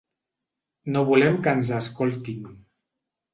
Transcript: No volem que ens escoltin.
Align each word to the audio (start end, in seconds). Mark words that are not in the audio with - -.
No 0.95 1.03
volem 1.09 1.37
que 1.43 1.53
ens 1.59 1.69
escoltin. 1.81 2.49